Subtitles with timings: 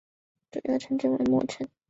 [0.51, 1.67] 主要城镇为莫城。